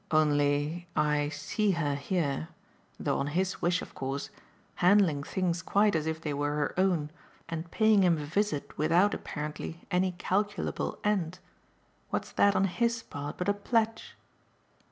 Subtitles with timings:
[0.09, 2.47] "Only I see her here
[2.99, 4.31] though on his wish of course
[4.77, 7.11] handling things quite as if they were her own
[7.47, 11.37] and paying him a visit without, apparently, any calculable end.
[12.09, 14.17] What's that on HIS part but a pledge?"